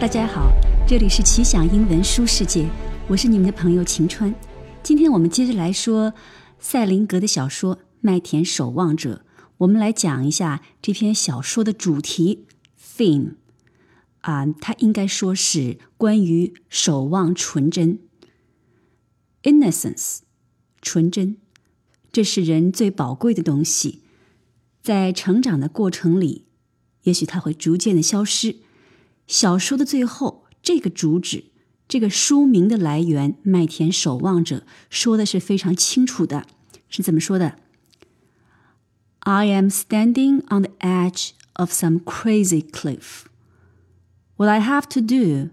[0.00, 0.50] 大家好，
[0.88, 2.66] 这里是奇想英文书世界，
[3.06, 4.34] 我是你们的朋友晴川。
[4.82, 6.14] 今天我们接着来说
[6.58, 9.26] 塞林格的小说《麦田守望者》，
[9.58, 12.46] 我们来讲一下这篇小说的主题
[12.82, 13.34] theme
[14.22, 17.98] 啊，它应该说是关于守望纯真
[19.42, 20.20] innocence
[20.80, 21.36] 纯真，
[22.10, 24.00] 这是人最宝贵的东西，
[24.80, 26.46] 在成长的过程里，
[27.02, 28.56] 也许它会逐渐的消失。
[29.29, 31.45] 小说的最后，这个主旨，
[31.87, 34.57] 这个书名的来源《麦田守望者》
[34.89, 36.45] 说的是非常清楚的，
[36.89, 37.55] 是怎么说的？
[39.19, 43.25] I am standing on the edge of some crazy cliff.
[44.37, 45.49] What I have to do,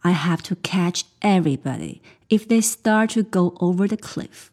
[0.00, 4.50] I have to catch everybody if they start to go over the cliff.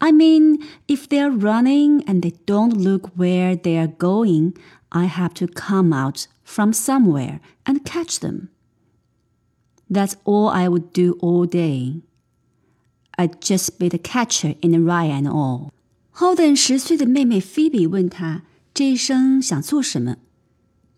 [0.00, 4.54] I mean, if they're running and they don't look where they are going,
[4.92, 8.48] I have to come out from somewhere and catch them.
[9.90, 12.02] That's all I would do all day.
[13.16, 15.70] I'd just be the catcher in the rye and all.
[16.14, 20.16] Holden 十岁的妹妹菲比问他这一生想做什么。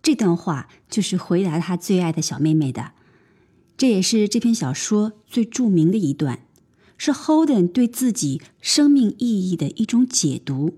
[0.03, 2.93] 这段话就是回答他最爱的小妹妹的。
[3.77, 6.41] 这也是这篇小说最着名的一段，
[6.99, 10.77] 是 Holden 对自己生命意义的一种解读。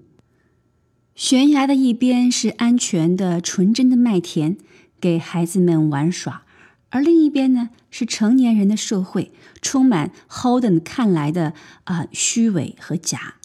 [1.17, 4.55] 悬崖的一边是安全的、纯真的麦田，
[5.01, 6.43] 给孩子们玩耍；
[6.91, 11.53] 而另一边呢，是成年人的社会，充满 Holden 看来的
[11.85, 13.37] 啊虚伪和假。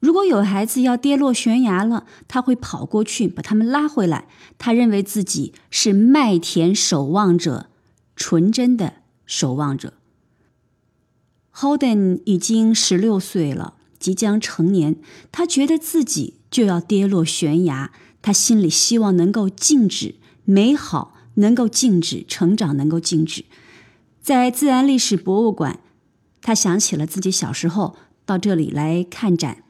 [0.00, 4.26] 如果有孩子要跌落悬崖了，他会跑过去把他们拉回来。
[4.58, 7.70] 他认为自己是麦田守望者，
[8.16, 9.92] 纯真的守望者。
[11.54, 13.74] Holden 已经十六岁了。
[14.00, 14.96] 即将成年，
[15.32, 17.90] 他觉得自己就要跌落悬崖。
[18.22, 23.44] 他心里希望能够静止，美好能够静止，成长能够静止。
[24.22, 25.80] 在自然历史博物馆，
[26.40, 29.64] 他想起了自己小时候到这里来看展，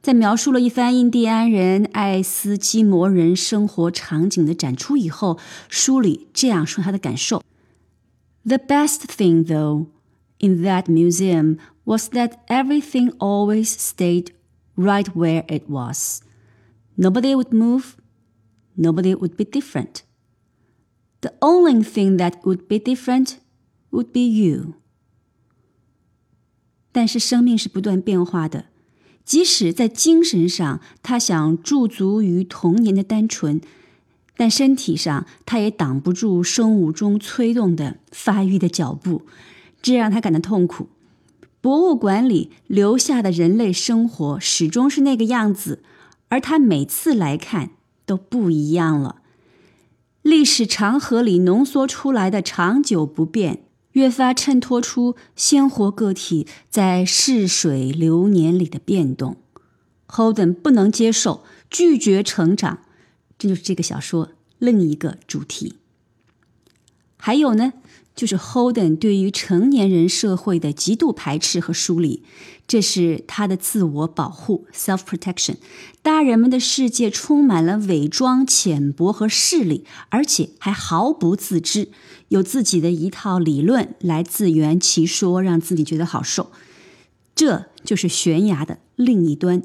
[0.00, 5.38] 在描述了一番印第安人、爱斯基摩人生活场景的展出以后，
[5.68, 7.42] 书里这样说他的感受
[8.44, 9.86] ：“The best thing, though,
[10.38, 14.26] in that museum。” was that everything always stayed
[14.76, 16.20] right where it was.
[17.00, 17.92] Nobody would move,
[18.74, 20.02] nobody would be different.
[21.20, 23.34] The only thing that would be different
[23.90, 24.74] would be you.
[26.90, 28.66] 但是生命是不断变化的，
[29.24, 33.60] 即使在精神上，他想驻足于童年的单纯，
[34.36, 39.22] 但身体上他也挡不住生物钟催动的发育的脚步，
[39.80, 40.88] 这让他感到痛苦。
[41.60, 45.82] 博物馆里留下的人类生活始终是那个样子，
[46.28, 47.70] 而他每次来看
[48.06, 49.22] 都不一样了。
[50.22, 53.62] 历史长河里浓缩出来的长久不变，
[53.92, 59.36] 越发衬托出鲜活个体在逝水流年里的变动。
[60.08, 62.80] Holden 不能接受，拒绝成长，
[63.38, 65.76] 这就是这个小说另一个主题。
[67.16, 67.72] 还有呢？
[68.18, 72.24] 就是 Holden 对于成年人社会的极度排斥和疏离，
[72.66, 75.54] 这是他的自我保护 （self-protection）。
[76.02, 81.90] 大人们的世界充满了伪装、浅薄和势力，而且还毫不自知，
[82.30, 86.50] 有自己的一套理论来自圆其说，让自己觉得好受。
[87.36, 89.62] 这就是悬崖的另一端，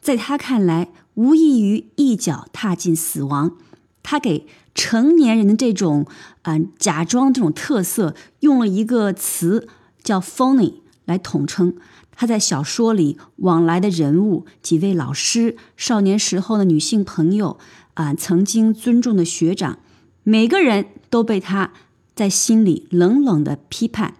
[0.00, 3.58] 在他看来，无异于一脚踏进死亡。
[4.08, 6.06] 他给成年人的这种，
[6.42, 9.66] 嗯，假装这种特色，用了一个词
[10.00, 10.74] 叫 “phony”
[11.06, 11.74] 来统称。
[12.12, 17.58] 他在小说里往来的人物，几位老师，少年时候的女性朋友，
[17.94, 19.80] 啊，曾经尊重的学长，
[20.22, 21.72] 每个人都被他
[22.14, 24.14] 在心里冷冷的批判，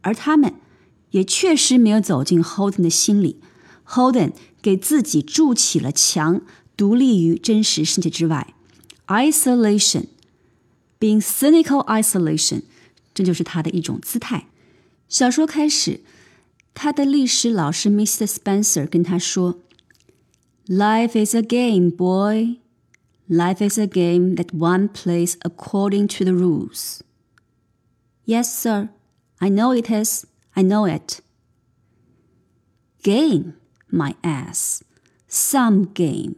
[0.00, 0.54] 而他们
[1.12, 3.38] 也确实没有走进 Holden 的心里。
[3.86, 6.40] Holden 给自己筑起了墙，
[6.76, 8.54] 独立于真实世界之外。
[9.09, 10.07] Isolation,
[10.99, 12.63] being cynical isolation，
[13.13, 14.47] 这就是他的一种姿态。
[15.07, 16.01] 小说开始，
[16.73, 18.25] 他的历史老师 Mr.
[18.25, 19.59] Spencer 跟他说：“
[20.67, 22.57] Life is a game, boy.
[23.27, 27.01] Life is a game that one plays according to the rules.”
[28.25, 28.89] Yes, sir.
[29.37, 30.25] I know it is.
[30.53, 31.19] I know it.
[33.03, 33.53] Game,
[33.91, 34.81] my ass.
[35.27, 36.35] Some game.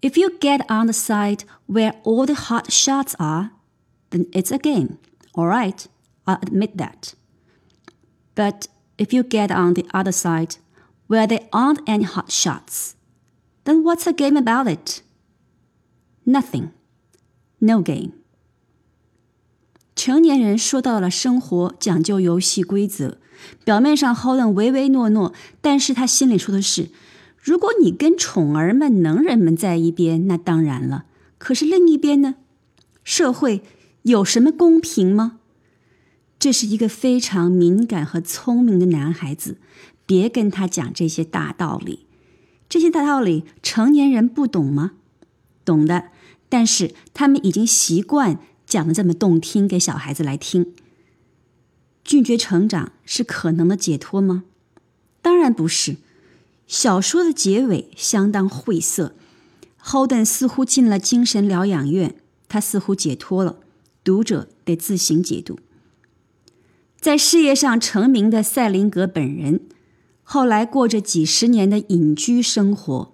[0.00, 3.50] If you get on the side where all the hot shots are,
[4.10, 4.98] then it's a game.
[5.34, 5.86] All right,
[6.26, 7.14] I'll admit that.
[8.34, 10.56] But if you get on the other side
[11.06, 12.94] where there aren't any hot shots,
[13.64, 15.02] then what's a game about it?
[16.26, 16.70] Nothing.
[17.60, 18.12] No game.
[19.96, 23.18] 成年人说到了生活讲究游戏规则，
[23.64, 26.90] 表面上 Holden 唯唯诺诺，但是他心里说的是：
[27.49, 31.05] 如果你跟宠儿们、能人们在一边，那当然了。
[31.39, 32.35] 可是另一边呢？
[33.03, 33.63] 社会
[34.03, 35.39] 有什么公平吗？
[36.37, 39.57] 这是一个非常敏感和聪明的男孩子，
[40.05, 42.05] 别跟他讲这些大道理。
[42.69, 44.91] 这些大道理成年人不懂吗？
[45.65, 46.09] 懂的，
[46.49, 48.37] 但是他们已经习惯
[48.67, 50.75] 讲的这么动听给小孩子来听。
[52.03, 54.43] 拒绝成长是可能的解脱吗？
[55.23, 55.95] 当然不是。
[56.69, 59.15] 小说的结尾相当晦涩
[59.83, 62.15] ，Holden 似乎进了精神疗养院，
[62.47, 63.57] 他似乎解脱了，
[64.03, 65.57] 读者得自行解读。
[67.01, 69.61] 在事业上成名的赛林格本人。
[70.21, 73.11] 后来过着几十年的隐居生活，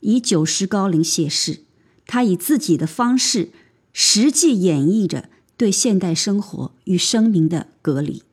[0.00, 1.60] 以九十高龄谢世。
[2.04, 3.50] 他以自己的方式
[3.92, 8.24] 实际演绎着对现代生活与生命的隔离。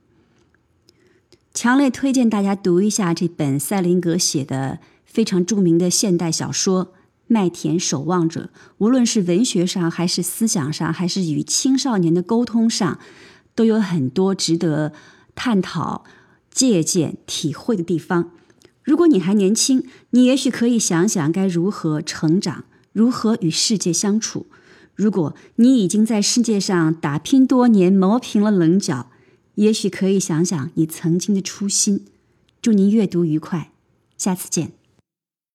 [1.53, 6.85] 强烈推荐大家读一下这本赛林格写的非常著名的现代小说
[7.27, 8.49] 《麦田守望者》。
[8.77, 12.99] 无论是文学上，还是思想上，还是与青少年的沟通上，
[13.53, 14.93] 都有很多值得
[15.35, 16.03] 探讨。
[16.53, 18.31] 借鉴、体会的地方。
[18.83, 24.47] 如果你还年轻，你也许可以想想该如何成长，如何与世界相处。
[24.93, 29.10] 如果你已经在世界上打拼多年，磨平了棱角，
[29.55, 32.05] 也许可以想想你曾经的初心。
[32.61, 33.71] 祝您阅读愉快，
[34.17, 34.80] 下次见。